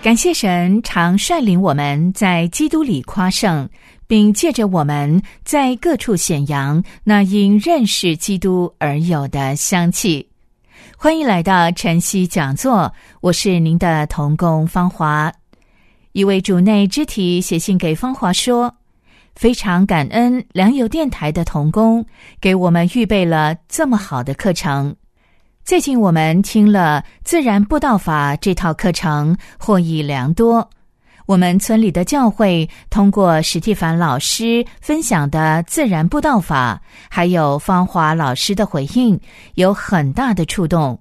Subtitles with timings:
[0.00, 3.68] 感谢神常率领我们在基督里夸胜。
[4.08, 10.26] 并借着我们在各处显扬那因认识基督而有的香气。
[10.96, 12.90] 欢迎来到晨曦讲座，
[13.20, 15.30] 我是您的同工芳华。
[16.12, 18.74] 一位主内肢体写信给芳华说
[19.36, 22.02] ：“非常感恩良友电台的同工
[22.40, 24.96] 给我们预备了这么好的课程。
[25.68, 30.66] 最近我们听了自然布道法这套课程，获益良多。”
[31.28, 39.20] 我们村里的教会通过史蒂凡老师分享的自然布道法，还有芳华老师的回应，
[39.56, 40.98] 有很大的触动。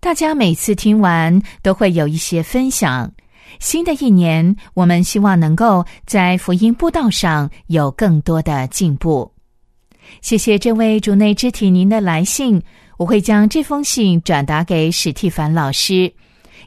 [0.00, 3.12] 大家每次听完都会有一些分享。
[3.58, 9.30] 新的一年，我们希望能够在福音布道上有更多的进步。
[10.22, 12.60] 谢谢这位主内肢体您的来信，
[13.00, 16.12] 我会将这封信转达给史蒂凡老师。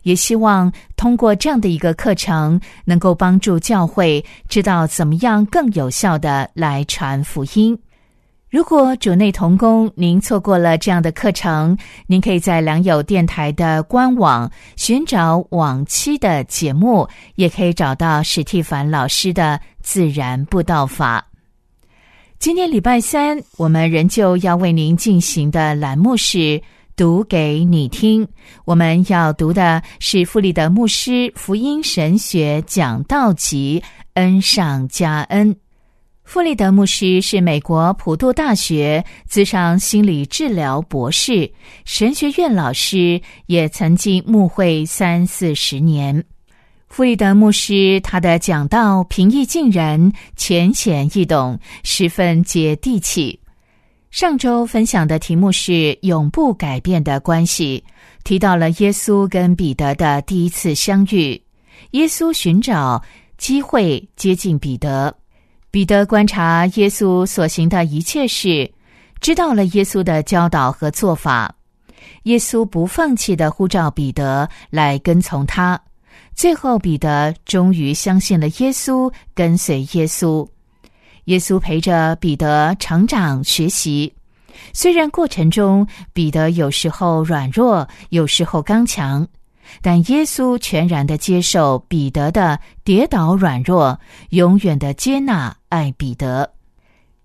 [0.02, 7.78] 也希望通过这样的一个课程，能够帮助教会知道怎么样更有效的来传福音。
[8.50, 21.24] 如果主内同工您错过了这样的课程，您可以在良友电台的官网寻找往期的节目，也可以找到史蒂凡老师的自然布道法。
[22.44, 26.62] 今天礼拜三，我们仍旧要为您进行的栏目是。
[26.94, 28.28] 读给你听。
[28.66, 33.82] 我们要读的是弗里德牧师福音神学讲道集，
[34.16, 35.56] 恩上加恩。
[36.26, 41.50] 弗里德牧师是美国普渡大学资商心理治疗博士、
[41.86, 46.22] 神学院老师，也曾经牧会三四十年。
[46.94, 53.40] 弗里德牧师他的讲道平易近人、浅显易懂，十分接地气。
[54.12, 57.84] 上周分享的题目是“永不改变的关系”，
[58.24, 61.42] 提到了耶稣跟彼得的第一次相遇。
[61.94, 63.02] 耶稣寻找
[63.40, 65.12] 机会接近彼得，
[65.72, 68.72] 彼得观察耶稣所行的一切事，
[69.20, 71.56] 知道了耶稣的教导和做法。
[72.26, 75.82] 耶稣不放弃的呼召彼得来跟从他，
[76.36, 80.48] 最后彼得终于相信了耶稣，跟随耶稣。
[81.26, 84.14] 耶稣陪着彼得成长学习，
[84.74, 89.26] 虽然过程中彼得有时候软弱，有时候刚强，
[89.82, 93.98] 但耶稣全然的接受彼得的跌倒软弱，
[94.32, 96.52] 永远的接纳爱彼得。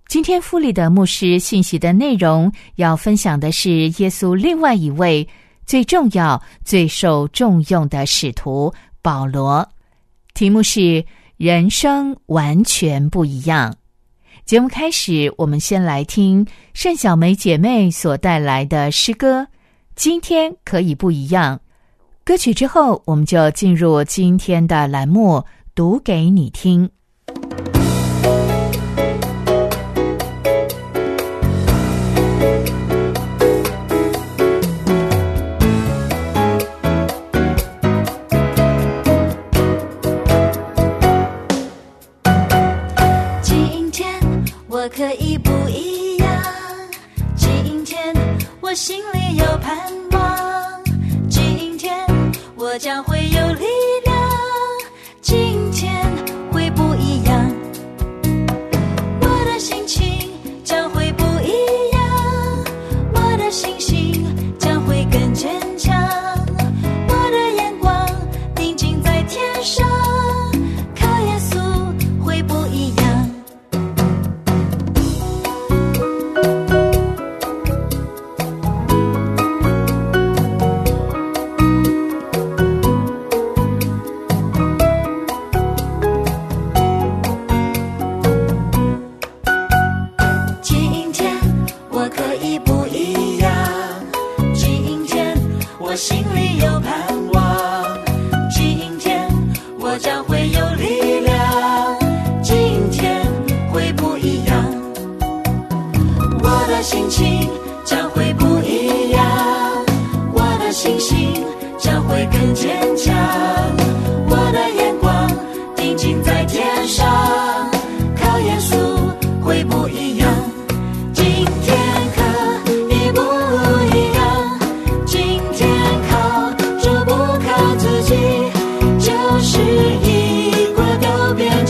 [0.06, 5.28] 今天富里的牧师信息的内容要分享的是耶稣另外一位
[5.66, 8.72] 最重要、最受重用的使徒
[9.08, 9.66] 保罗，
[10.34, 11.02] 题目是
[11.38, 13.74] 人生完全不一样。
[14.44, 19.48] 节目开始，我们先来听盛小梅姐妹所带来的诗歌。
[19.96, 21.58] 今天可以不一样。
[22.22, 25.42] 歌曲之后，我们就进入今天的栏目，
[25.74, 26.90] 读给你听。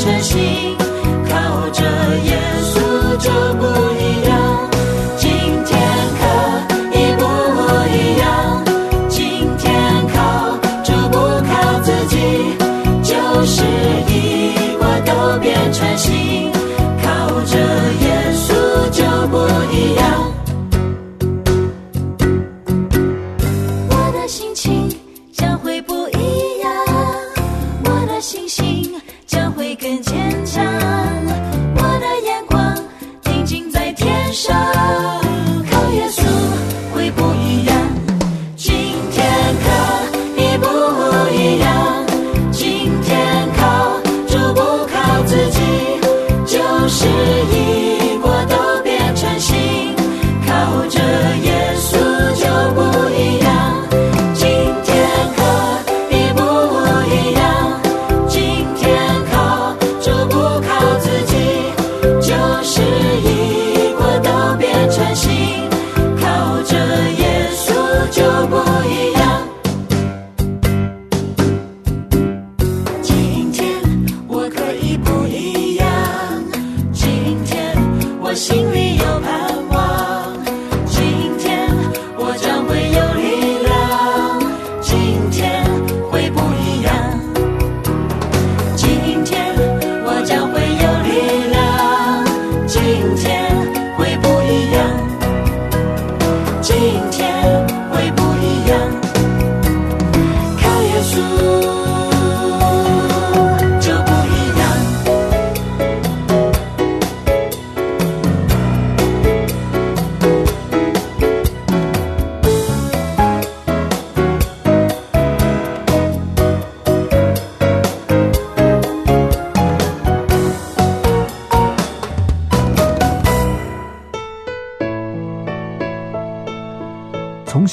[0.09, 0.48] 珍惜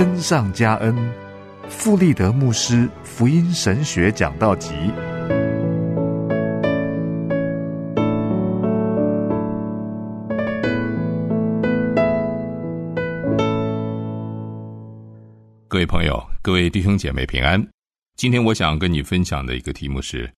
[0.00, 0.96] 恩上加恩，
[1.68, 4.72] 富利德牧师福音神学讲道集。
[15.68, 17.62] 各位朋友，各位弟兄姐妹平安。
[18.16, 20.32] 今天我想跟你分享的一个题目是：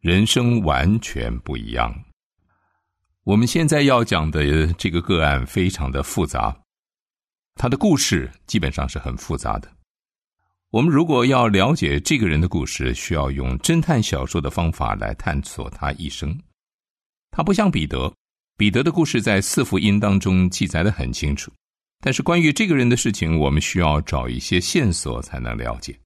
[0.00, 1.92] 人生完全不一样。
[3.24, 6.56] 我们现在要讲的这个个案非常的复杂，
[7.58, 9.68] 他的故事基本上是很复杂的。
[10.70, 16.38] 我们如果要了解这个人的故事，需要用侦探小说的方法来探索他一生。
[17.32, 18.14] 他不像彼得，
[18.56, 21.50] 彼得的故事在四福音当中记载的很清楚。
[22.00, 25.98] 但是关于这个人的事情，我们需要找一些线索才能了解。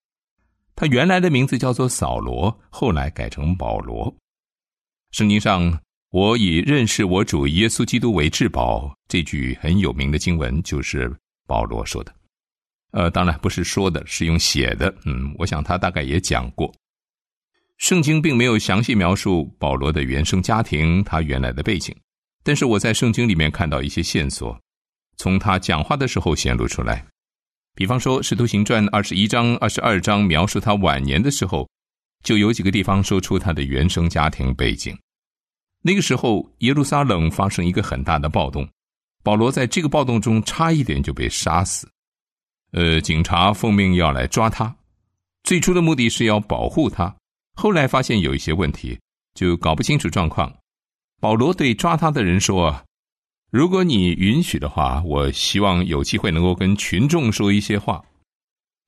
[0.74, 4.14] 他原来的名字叫做扫罗，后来改成保罗。
[5.10, 5.78] 圣经上
[6.12, 11.14] “我以认识我主耶稣基督为至宝”这句很有名的经文，就是
[11.52, 12.10] 保罗说的。
[12.92, 14.94] 呃，当然不是说的，是用写的。
[15.04, 16.74] 嗯，我想他大概也讲过。
[17.76, 21.94] 圣经并没有详细描述保罗的原生家庭，他原来的背景，
[22.42, 24.58] 但是我在圣经里面看到一些线索。
[25.18, 27.04] 从他讲话的时候显露出来，
[27.74, 31.68] 比方说《使徒行传》二十一章、二十二章描述他晚年的时候，
[32.24, 34.98] 就有几个地方说出他的原生家庭背景。
[35.82, 38.66] 那个时候，耶路撒冷发生一个很大的暴动，
[39.22, 41.88] 保罗在这个暴动中差一点就被杀死。
[42.72, 44.74] 呃，警察奉命要来抓他，
[45.44, 47.14] 最初的目的是要保护他，
[47.54, 48.98] 后来发现有一些问题，
[49.34, 50.52] 就搞不清楚状况。
[51.20, 52.82] 保罗对抓他的人说。
[53.50, 58.02] 如果你允许的话，我希望有机会能够跟群众说一些话。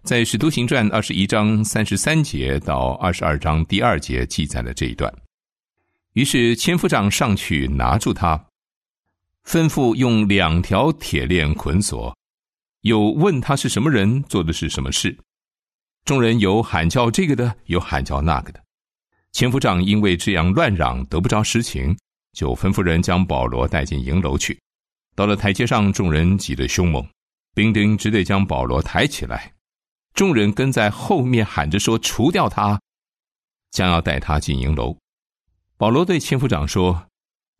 [0.04, 5.14] 在《使徒行传》二十一章三十三节到二十二章第二节记载了这一段。
[6.14, 8.42] 于是千夫长上去拿住他，
[9.48, 12.16] 吩咐用两条铁链捆锁，
[12.80, 15.16] 又问他是什么人，做的是什么事。
[16.04, 18.62] 众人有喊叫这个的，有喊叫那个的。
[19.32, 21.96] 千夫长因为这样乱嚷，得不着实情。
[22.34, 24.60] 就吩咐人将保罗带进营楼去。
[25.14, 27.06] 到了台阶上，众人挤得凶猛，
[27.54, 29.52] 兵丁只得将保罗抬起来。
[30.14, 32.80] 众人跟在后面喊着说：“除掉他，
[33.70, 34.98] 将要带他进营楼。”
[35.78, 37.06] 保罗对千夫长说：“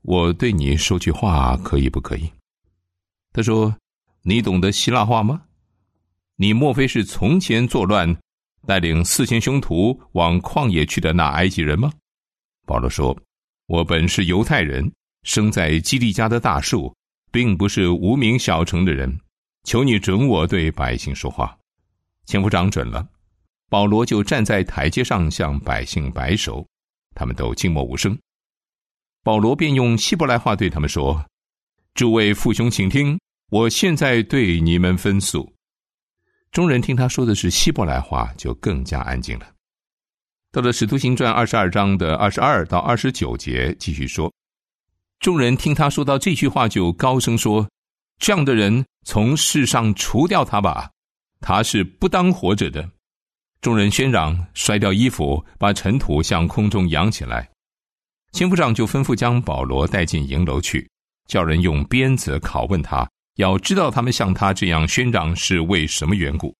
[0.04, 2.30] 我对你说句话，可以不可以？”
[3.32, 3.75] 他说
[4.23, 5.42] ：“你懂得希腊话吗？
[6.37, 8.16] 你莫非是从前作乱，
[8.66, 11.92] 带领四千凶徒往旷野去的那埃及人吗？”
[12.66, 13.16] 保罗说
[13.66, 14.92] ：“我本是犹太人，
[15.23, 16.94] 生在基利家的大树，
[17.32, 19.18] 并不是无名小城的人。
[19.64, 21.56] 求你准我对百姓说话。”
[22.26, 23.06] 千夫长准了，
[23.68, 26.66] 保罗就站在台阶上向百姓摆手。
[27.14, 28.18] 他们都静默无声。
[29.25, 31.25] 保罗便用希伯来话对他们说
[31.95, 33.19] ：“诸位父兄，请听，
[33.50, 35.50] 我现在对你们分诉。”
[36.52, 39.47] 众人听他说的是希伯来话，就更加安静了。
[40.52, 44.31] 到了《使徒行传》二十二章的二十二到二十九节，继续说：
[45.21, 47.66] 众人听他说到这句话，就高声说
[48.21, 50.90] ：“这样的人从世上除掉他吧，
[51.40, 52.87] 他是不当活着的。”
[53.62, 57.49] 众人喧嚷，摔掉衣服，把尘土向空中扬起来。
[58.35, 60.91] 千夫长就吩咐将保罗带进营楼去，
[61.29, 66.53] 叫人用鞭子拷问他，要知道他们像他这样宣嚷是为什么缘故。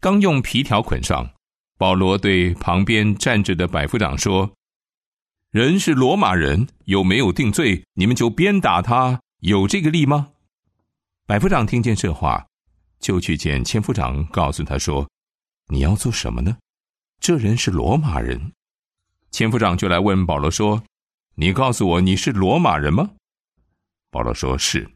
[0.00, 1.26] 刚用皮条捆上，
[1.78, 4.52] 保罗对旁边站着的百夫长说
[5.50, 10.28] ：“人是罗马人，又没有定罪，你们就鞭打他，有这个力吗？”
[11.26, 12.46] 百夫长听见这话，
[13.00, 15.08] 就去见千夫长，告诉他说。
[15.68, 16.58] 你要做什么呢？
[17.18, 18.52] 这人是罗马人。
[19.32, 20.82] 千夫长就来问保罗说
[21.34, 23.10] ：“你告诉我你是罗马人吗？”
[24.12, 24.88] 保罗说：“是。”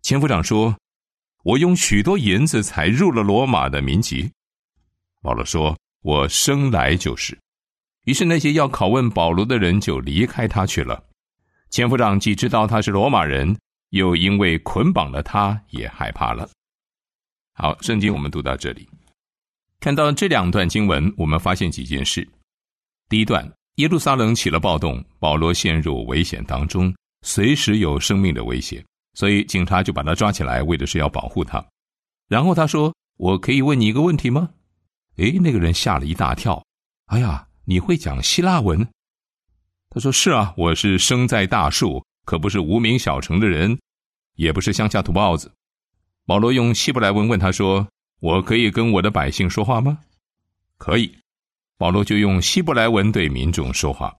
[0.00, 0.78] 千夫长说
[1.42, 4.30] ：“我用许多银子才入了罗马的民籍。”
[5.20, 7.36] 保罗说：“我生来就是。”
[8.06, 11.04] 于是那些要拷问保罗的人就离开他去了。
[11.68, 13.58] 千夫长既知道他是罗马人，
[13.90, 16.48] 又因为捆绑了他，也害怕了。
[17.52, 18.88] 好，圣经我们读到这里。
[19.80, 22.26] 看到这两段经文，我们发现几件事。
[23.08, 28.84] 第一段，耶路撒冷起了暴动，保罗陷入危险当中，随时有生命的威胁，
[29.14, 31.64] 所以警察就把他抓起来，为的是要保护他。
[32.28, 34.50] 然后他说：“我可以问你一个问题吗？”
[35.16, 36.62] 诶，那个人吓了一大跳。
[37.06, 38.86] 哎呀，你会讲希腊文？
[39.90, 43.78] 他说：“是啊，我是生在大树，可不是无名小城的人，
[44.36, 45.50] 也不是乡下土包子。”
[46.26, 47.86] 保罗用希伯来文问他说。
[48.20, 50.00] 我可以跟我的百姓说话吗？
[50.76, 51.16] 可以，
[51.78, 54.14] 保罗就用希伯来文对民众说话。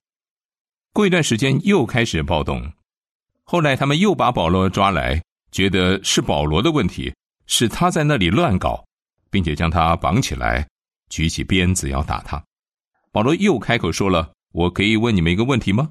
[0.92, 2.72] 过一段时间又开始暴动，
[3.44, 7.14] 后来他们又把保罗抓来，觉得是保罗的问题，
[7.46, 8.82] 是他在那里乱搞，
[9.30, 10.66] 并且将他绑起来，
[11.10, 12.42] 举起鞭子要打他。
[13.12, 15.90] 保罗又开口说了：“我可以问你们一个问题吗？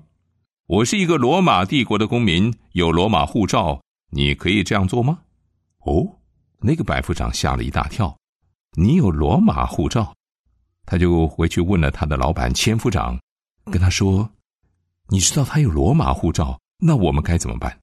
[0.66, 5.20] 我是一个罗马帝国的公民，有罗马护照，你可以这样做吗？”
[5.86, 6.16] 哦。
[6.62, 8.18] 那个百夫长吓了一大跳，
[8.74, 10.14] 你有罗马护照？
[10.90, 13.16] 他就回去问了他的老板千夫长，
[13.66, 14.28] 跟他说
[15.10, 17.80] ：“你知道他有罗马护照，那我们该怎么办？”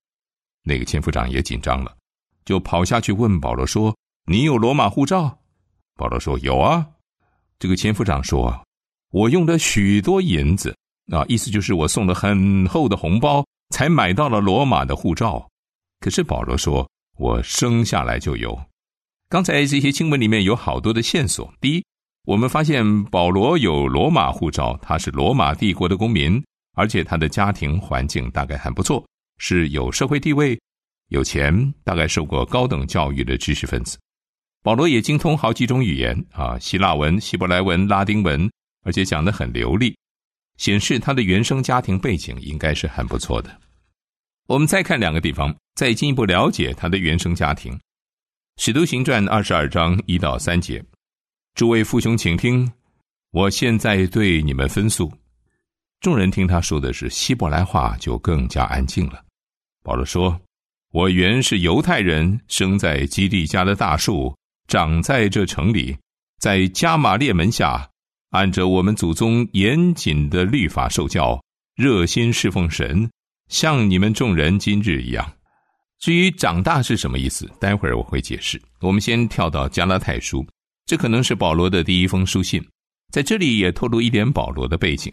[0.66, 1.96] 那个千夫长也紧张了，
[2.44, 3.96] 就跑下去问保罗说
[4.26, 5.38] ：“你有罗马护照？”
[5.94, 6.84] 保罗说：“有啊。”
[7.60, 8.52] 这个千夫长说
[9.12, 10.76] ：“我用了许多银子
[11.12, 15.48] 啊，意思就是我送了很厚的红包，才买到了罗马的护照。”
[16.00, 16.86] 可是保罗说。
[17.18, 18.60] 我生下来就有。
[19.30, 21.50] 刚才这些经文里面有好多的线索。
[21.62, 21.82] 第一，
[22.26, 26.42] 我们发现保罗有罗马护照，他是罗马帝国的公民，
[26.74, 29.06] 而且他的家庭环境大概很不错，
[29.38, 30.58] 是有社会地位、
[31.10, 33.96] 有钱，大概受过高等教育的知识分子。
[34.64, 38.50] 保罗也精通好几种语言啊，希腊文、希伯来文、拉丁文，
[38.84, 39.96] 而且讲得很流利，
[40.56, 43.56] 显示他的原生家庭背景应该是很不错的。
[44.48, 45.54] 我们再看两个地方。
[45.76, 47.74] 再进一步了解他的原生家庭，
[48.56, 50.82] 《使徒行传》二十二章一到三节，
[51.56, 52.70] 诸位父兄，请听，
[53.30, 55.10] 我现在对你们分诉。
[56.00, 59.24] 众人听他说的是希伯来话，就更加安静了。
[59.82, 60.38] 保罗说
[60.92, 64.36] ：“我原是犹太人，生在基地家的大树，
[64.68, 65.96] 长在这城里，
[66.38, 67.88] 在加玛列门下，
[68.32, 71.42] 按着我们祖宗严谨的律法受教，
[71.74, 73.10] 热心侍奉神，
[73.48, 75.26] 像你们众人今日一样。”
[76.00, 78.60] 至于长大是什么意思，待会儿我会解释。
[78.82, 80.46] 我们先跳到加拉太书，
[80.86, 82.64] 这可能是保罗的第一封书信，
[83.10, 85.12] 在这里也透露一点保罗的背景。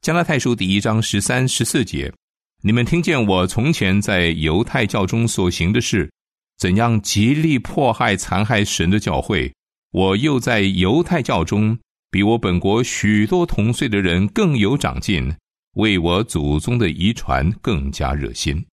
[0.00, 2.12] 加拉太书第一章十三、十四节，
[2.60, 6.12] 你们听见我从前在犹太教中所行的事，
[6.58, 9.48] 怎样极力迫害、残害神的教会；
[9.92, 11.78] 我又在犹太教中，
[12.10, 15.32] 比我本国许多同岁的人更有长进，
[15.74, 18.66] 为我祖宗的遗传更加热心。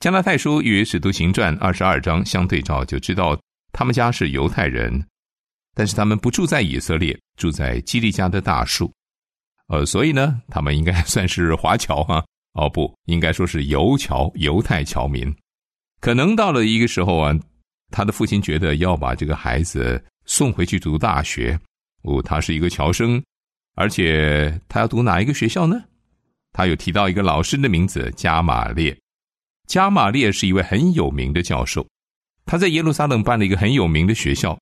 [0.00, 3.40] 加拉太书与使徒行传二十二章相对照，就知道
[3.72, 5.02] 他们家是犹太人。
[5.74, 8.92] 但是他们不住在以色列，住在基利家的大树，
[9.66, 12.24] 呃，所以呢，他们应该算是华侨哈。
[12.54, 15.34] 哦，不应该说是犹侨，犹太侨民。
[16.00, 17.36] 可能到了一个时候啊，
[17.90, 21.58] 他的父亲觉得要把这个孩子送回去读大学。
[22.02, 23.20] 哦，他是一个侨生，
[23.74, 25.82] 而且他要读哪一个学校呢？
[26.52, 28.96] 他有提到一个老师的名字加马列。
[29.66, 31.84] 加马列是一位很有名的教授，
[32.46, 34.56] 他在耶路撒冷办了一个很有名的学校。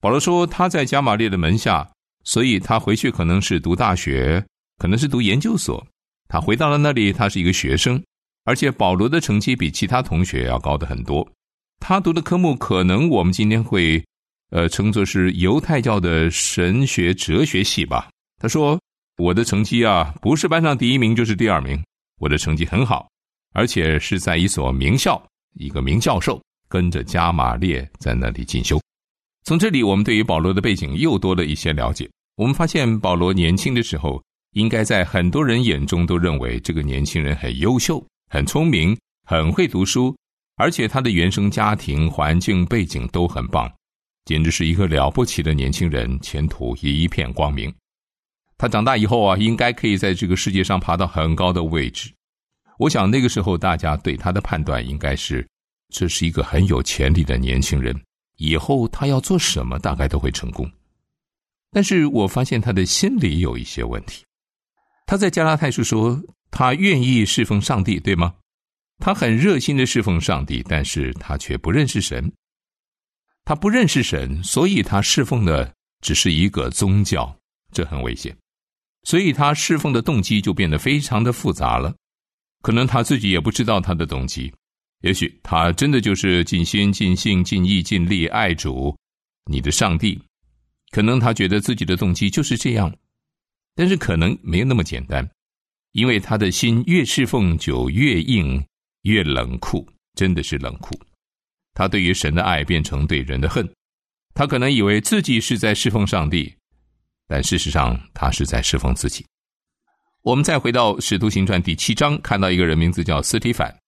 [0.00, 1.86] 保罗说他在加马列的门下，
[2.24, 4.42] 所以他回去可能是读大学，
[4.78, 5.86] 可能是读研究所。
[6.26, 8.02] 他回到了那里，他是一个学生，
[8.44, 11.28] 而且保罗的成绩比其他同学要高的很多。
[11.80, 14.02] 他读的科目可能我们今天会，
[14.50, 18.08] 呃，称作是犹太教的神学哲学系吧。
[18.40, 18.80] 他说
[19.18, 21.78] ：“我的成绩啊，不是班上第一名就是第二名，
[22.18, 23.06] 我的成绩很好，
[23.52, 25.22] 而且是在一所名校，
[25.56, 28.80] 一个名教授跟着加马列在那里进修。”
[29.44, 32.08] 从这里，我们对于保罗的背景又多了一些了解。
[32.36, 40.16] 我们发现，保罗年轻的时候，应该在很多人眼中都认为这个年轻人很优秀、很聪明、很会读书，
[40.56, 43.70] 而且他的原生家庭环境背景都很棒，
[44.26, 47.72] 简直是一个了不起的年轻人，前途一片光明。
[48.58, 52.12] 他长大以后啊，应该可以在这个世界上爬到很高的位置。
[52.78, 55.46] 我想那个时候大家对他的判断应该是，
[55.92, 57.98] 这是一个很有潜力的年轻人。
[58.40, 60.68] 以后他要做什么，大概都会成功。
[61.70, 64.24] 但是我发现他的心里有一些问题。
[65.06, 66.18] 他在加拉太书说，
[66.50, 68.34] 他愿意侍奉上帝，对吗？
[68.98, 72.32] 他很热心的侍奉上帝，但是他却不认识神。
[73.44, 77.36] 他不认识神，所以他侍奉的只是一个宗教，
[77.72, 78.34] 这很危险。
[79.02, 81.94] 所以他侍奉的动机就变得非常的复杂了。
[82.62, 84.52] 可能他自己也不知道他的动机。
[85.00, 88.96] 也许他真的就是尽心、尽性、尽意、尽力爱主，
[89.50, 90.20] 你的上帝。
[90.90, 92.92] 可能他觉得自己的动机就是这样，
[93.74, 95.28] 但是可能没有那么简单，
[95.92, 98.62] 因为他的心越侍奉就越硬、
[99.02, 100.98] 越冷酷，真的是冷酷。
[101.72, 103.68] 他对于神的爱变成对人的恨。
[104.34, 106.54] 他可能以为自己是在侍奉上帝，
[107.26, 109.24] 但事实上他是在侍奉自己。
[110.22, 113.79] 我们再回到《使徒行传》第七章，看到一个人名字叫斯提凡。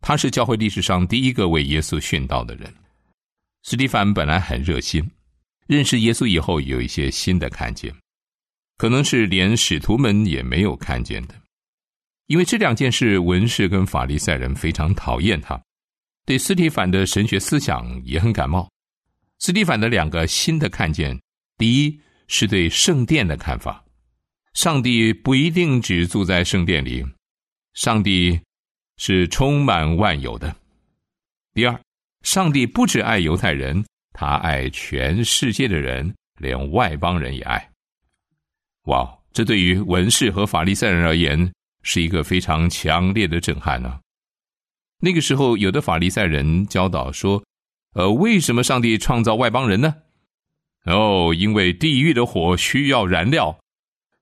[0.00, 2.72] 他是教会历史上第一个为耶稣殉道的人。
[3.64, 5.10] 斯蒂凡本来很热心，
[5.66, 7.94] 认识耶稣以后有一些新的看见，
[8.76, 11.34] 可能是连使徒们也没有看见的。
[12.26, 15.60] 因为这两件事，文士跟法利赛人非常讨厌他，
[16.24, 18.70] 对斯蒂凡的神学思想也很感冒。
[19.40, 21.18] 斯蒂凡的两个新的看见，
[21.56, 23.84] 第一是对圣殿的看法：
[24.54, 27.04] 上帝不一定只住在圣殿里，
[27.74, 28.38] 上帝。
[28.98, 30.54] 是充满万有的。
[31.54, 31.80] 第二，
[32.22, 33.82] 上帝不只爱犹太人，
[34.12, 37.70] 他爱全世界的人，连外邦人也爱。
[38.84, 41.50] 哇，这对于文士和法利赛人而言
[41.82, 43.98] 是一个非常强烈的震撼呢。
[45.00, 47.42] 那个时候，有的法利赛人教导说
[47.94, 49.94] ：“呃，为什么上帝创造外邦人呢？
[50.86, 53.58] 哦，因为地狱的火需要燃料，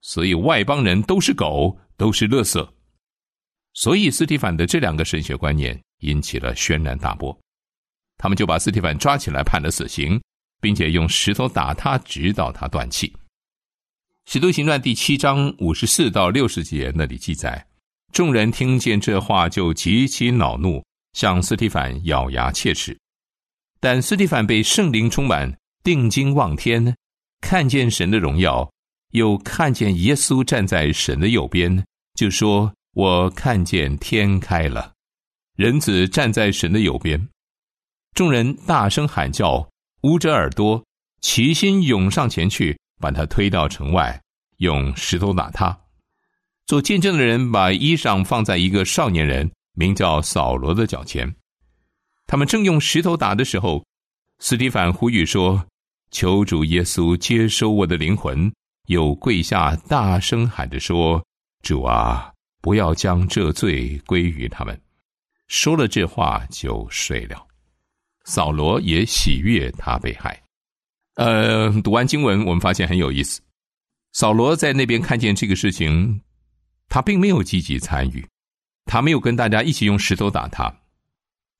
[0.03, 2.69] 所以外邦人都是狗，都是垃圾。”
[3.79, 7.39] 所以，斯蒂凡的这两个神学观念引起了轩然大波，
[8.17, 10.19] 他们就把斯蒂凡抓起来判了死刑，
[10.63, 13.07] 并且用石头打他，直到他断气。
[14.25, 17.67] 《使徒行传》第七章五十四到六十节那里记载，
[18.15, 22.99] 众人听见这话就极其恼怒，向斯蒂凡咬牙切齿。
[23.79, 26.97] 但斯蒂凡被圣灵充满，定睛望天，
[27.43, 28.73] 看见神的荣耀，
[29.11, 31.85] 又看见耶稣站在神的右边，
[32.15, 32.73] 就说。
[32.97, 34.95] 我看见天开了，
[35.55, 37.29] 人子站在神的右边，
[38.15, 39.69] 众人大声喊叫，
[40.01, 40.83] 捂着耳朵，
[41.21, 44.19] 齐心涌上前去，把他推到城外，
[44.57, 45.79] 用石头打他。
[46.65, 51.37] 做见证的人把衣裳放在一个少年人名叫扫罗的脚前。
[52.27, 53.85] 他们正用石头打的时候，
[54.39, 55.67] 斯蒂凡呼吁说
[56.11, 58.51] ：“求主耶稣接收我的灵魂。”
[58.89, 61.23] 又跪下大声喊着说
[61.63, 62.33] ：“主啊！”
[62.67, 64.77] 不要将这罪归于他们。
[65.47, 67.47] 说了这话就睡了。
[68.25, 70.43] 扫罗也喜悦他被害。
[71.15, 73.41] 呃，读完经文，我们发现很有意思。
[74.15, 76.21] 扫罗在那边看见这个事情，
[76.89, 78.27] 他并没有积极参与，
[78.85, 80.77] 他没有跟大家一起用石头打他。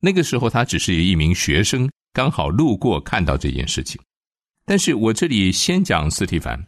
[0.01, 3.97] 那个时候，他只是一名学生，刚好路过看到这件事情。
[4.65, 6.61] 但是我这里先讲斯提凡。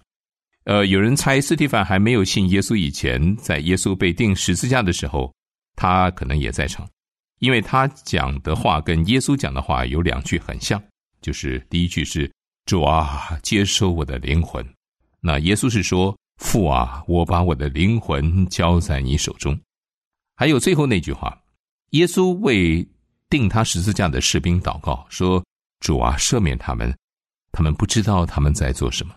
[0.69, 5.33] 呃，有人猜斯蒂凡还没有信耶稣以前，在耶稣被钉十字架的时候，
[5.75, 6.87] 他可能也在场，
[7.39, 10.79] 因为他讲的话跟耶稣讲的话有两句很像，
[11.23, 12.31] 就是第一句是
[12.65, 14.63] 主啊，接收我的灵魂。
[15.21, 19.59] 那耶稣是说：“父啊，我把我的灵魂交在你手中。”
[20.37, 21.35] 还有最后那句话，
[21.93, 22.87] 耶稣为
[23.27, 25.43] 钉他十字架的士兵祷告说
[25.81, 26.95] ：“主啊，赦免他们，
[27.51, 29.15] 他们不知道他们在做什么。”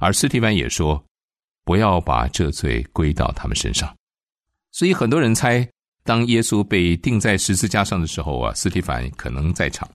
[0.00, 1.02] 而斯蒂凡也说
[1.64, 3.94] ：“不要把这罪归到他们身上。”
[4.72, 5.68] 所以很多人猜，
[6.04, 9.88] 当耶稣被钉在十字架上的时候啊，斯蒂凡可能在场，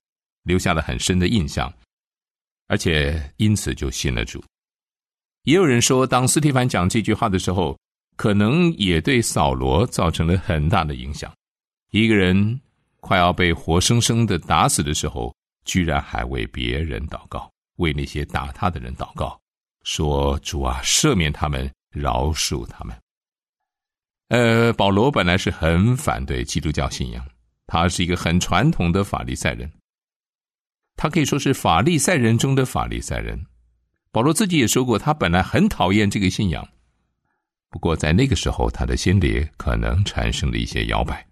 [0.43, 1.73] 留下了很深的印象，
[2.67, 4.43] 而且因此就信了主。
[5.43, 7.77] 也有人说，当斯蒂凡讲这句话的时候，
[8.15, 11.33] 可能也对扫罗造成了很大的影响。
[11.91, 12.61] 一个人
[12.99, 19.39] 快要被活生生的打死的时候，居然还为别人祷告，为那些打他的人祷告，
[19.85, 22.93] 说：“主啊，赦免他们，饶恕他们。”
[24.29, 27.25] 呃，保罗本来是很反对基督教信仰，
[27.67, 29.71] 他是一个很传统的法利赛人，
[30.97, 33.39] 他可以说是法利赛人中的法利赛人。
[34.11, 36.67] 保罗自己也说过，他本来很讨厌这个信仰，
[37.69, 41.23] 不过在那个时候，他的心里可能产生了一些摇摆。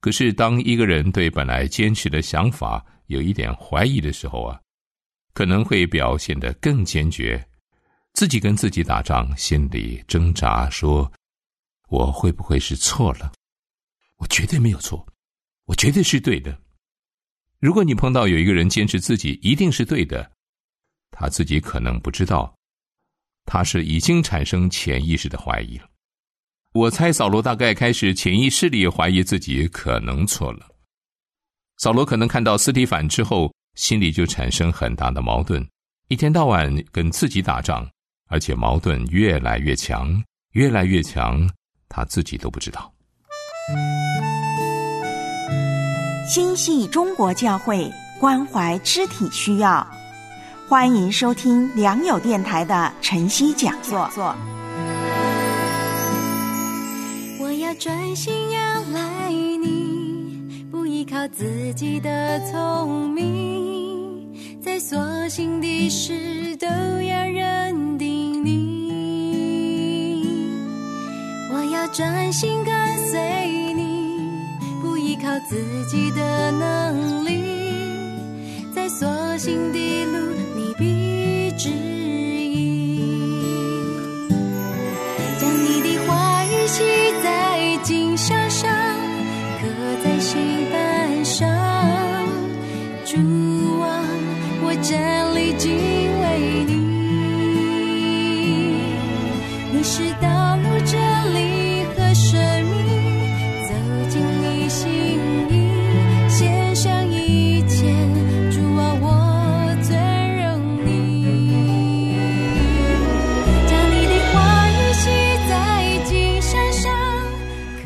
[0.00, 4.60] 可是，当一个人对本来坚持的想法有一点怀疑的时候啊，
[5.32, 7.44] 可能会表现得更坚决，
[8.14, 11.10] 自己跟自己打仗，心里挣扎，说
[11.88, 13.32] ：“我会不会是错了？
[14.16, 15.06] 我绝对没有错，
[15.66, 16.58] 我绝对是对的。”
[17.60, 20.30] 如果你碰到有一个人坚持自己一定是对的，
[21.10, 22.54] 他自己可能不知道，
[23.44, 25.86] 他是已经产生潜意识的怀疑了。
[26.72, 30.66] 我猜扫罗大概开始潜意识里怀疑自己可能错了。
[31.78, 35.66] 扫罗可能看到斯提凡之后，心里就产生很大的矛盾，
[36.08, 37.88] 一天到晚跟自己打仗，
[38.28, 41.48] 而且矛盾越来越强，越来越强，
[41.88, 42.92] 他自己都不知道。
[46.28, 47.90] 心系中国教会，
[48.20, 49.86] 关怀肢体需要。
[50.68, 54.10] 欢迎收听良友电台的晨曦讲座。
[57.38, 59.09] 我要专心仰赖你，不
[61.00, 70.12] 依靠自己的聪明，在所幸的事都要认定你。
[71.54, 72.74] 我要专心跟
[73.08, 73.18] 随
[73.72, 74.28] 你，
[74.82, 75.56] 不依靠自
[75.88, 77.39] 己的能力，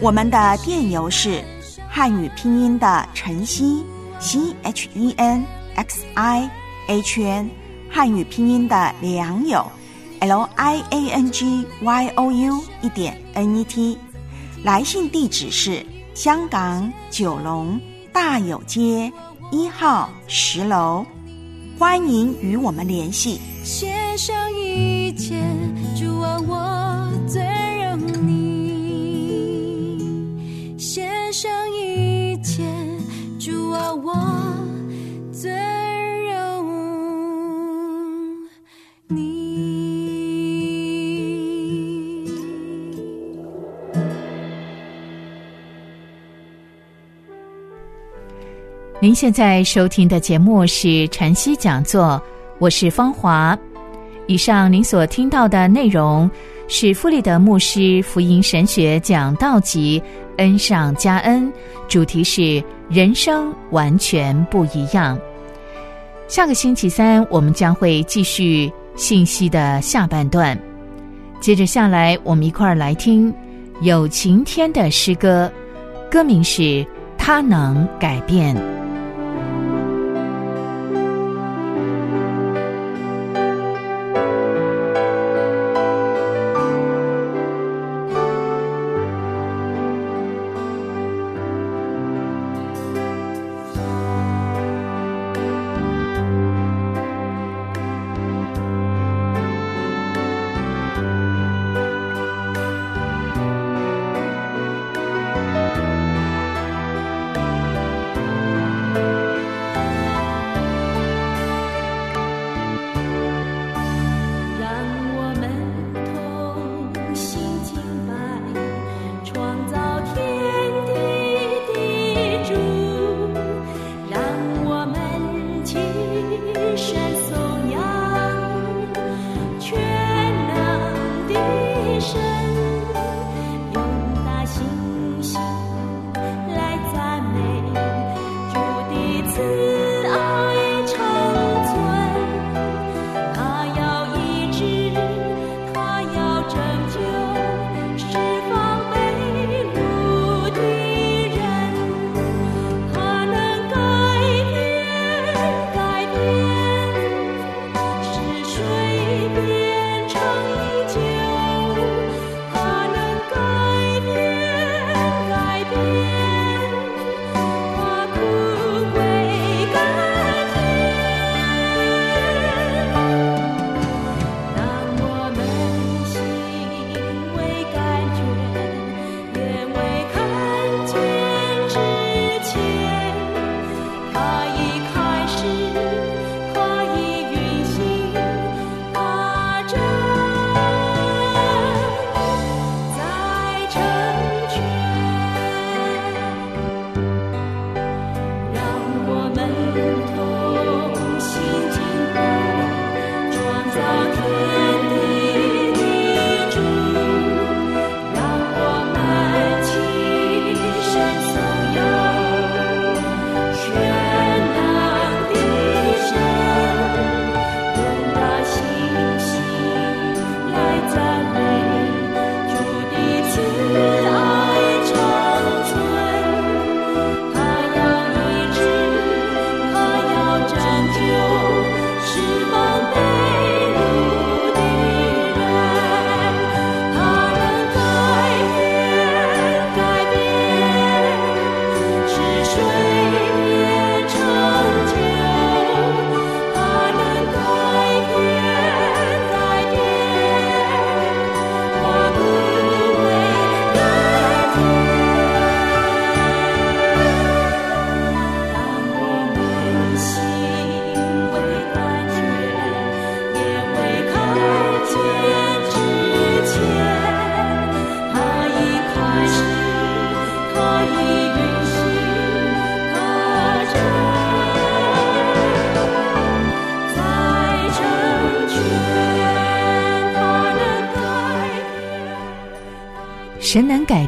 [0.05, 1.43] 我们的电邮是
[1.88, 3.83] 汉语拼音的晨曦
[4.21, 5.43] c h e n
[5.77, 6.51] x i
[6.87, 7.49] h n，
[7.88, 9.64] 汉语拼音的良友
[10.21, 13.97] l i a n g y o u 一点 n e t，
[14.62, 17.81] 来信地址是香港九龙
[18.12, 19.11] 大有街
[19.51, 21.03] 一号十楼，
[21.79, 23.40] 欢迎与我们联系。
[23.62, 25.43] 献上一切，
[49.14, 52.20] 现在收听的节目是晨曦讲座，
[52.59, 53.57] 我是芳华。
[54.27, 56.29] 以上您所听到的内容
[56.66, 60.03] 是弗里德牧师福音神学讲道集。
[60.38, 61.53] 恩上加恩，
[61.87, 65.16] 主题是人生完全不一样。
[66.27, 70.59] 下个星期三，我们将会继续信息的下半段。
[71.38, 73.33] 接着下来，我们一块儿来听
[73.81, 75.48] 有晴天的诗歌，
[76.11, 76.62] 歌名是
[77.16, 78.57] 《他能改变》。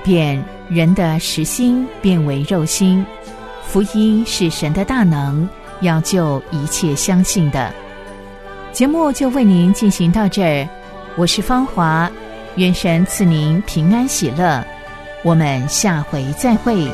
[0.06, 3.04] 变人的食心，变为肉心。
[3.64, 5.48] 福音是神的大能，
[5.80, 7.74] 要救一切相信的。
[8.70, 10.68] 节目就为您进行到这儿，
[11.16, 12.08] 我是芳华。
[12.54, 14.64] 愿神赐您平安喜乐。
[15.24, 16.88] 我们下回再会。